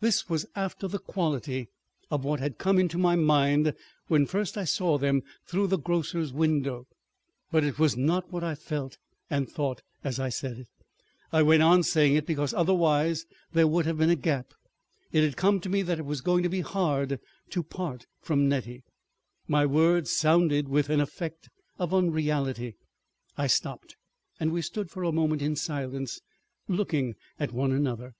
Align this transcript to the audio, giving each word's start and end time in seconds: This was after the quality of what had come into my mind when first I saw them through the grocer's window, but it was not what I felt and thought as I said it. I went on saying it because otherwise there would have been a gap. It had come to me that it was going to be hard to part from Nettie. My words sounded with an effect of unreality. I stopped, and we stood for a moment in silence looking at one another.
This 0.00 0.30
was 0.30 0.46
after 0.56 0.88
the 0.88 0.98
quality 0.98 1.68
of 2.10 2.24
what 2.24 2.40
had 2.40 2.56
come 2.56 2.78
into 2.78 2.96
my 2.96 3.16
mind 3.16 3.74
when 4.06 4.24
first 4.24 4.56
I 4.56 4.64
saw 4.64 4.96
them 4.96 5.22
through 5.44 5.66
the 5.66 5.76
grocer's 5.76 6.32
window, 6.32 6.86
but 7.52 7.64
it 7.64 7.78
was 7.78 7.94
not 7.94 8.32
what 8.32 8.42
I 8.42 8.54
felt 8.54 8.96
and 9.28 9.46
thought 9.46 9.82
as 10.02 10.18
I 10.18 10.30
said 10.30 10.60
it. 10.60 10.68
I 11.34 11.42
went 11.42 11.62
on 11.62 11.82
saying 11.82 12.14
it 12.16 12.24
because 12.24 12.54
otherwise 12.54 13.26
there 13.52 13.66
would 13.66 13.84
have 13.84 13.98
been 13.98 14.08
a 14.08 14.16
gap. 14.16 14.54
It 15.12 15.22
had 15.22 15.36
come 15.36 15.60
to 15.60 15.68
me 15.68 15.82
that 15.82 15.98
it 15.98 16.06
was 16.06 16.22
going 16.22 16.42
to 16.44 16.48
be 16.48 16.62
hard 16.62 17.20
to 17.50 17.62
part 17.62 18.06
from 18.22 18.48
Nettie. 18.48 18.84
My 19.46 19.66
words 19.66 20.10
sounded 20.10 20.70
with 20.70 20.88
an 20.88 21.02
effect 21.02 21.50
of 21.78 21.92
unreality. 21.92 22.76
I 23.36 23.48
stopped, 23.48 23.96
and 24.40 24.50
we 24.50 24.62
stood 24.62 24.90
for 24.90 25.02
a 25.02 25.12
moment 25.12 25.42
in 25.42 25.56
silence 25.56 26.22
looking 26.68 27.16
at 27.38 27.52
one 27.52 27.72
another. 27.72 28.14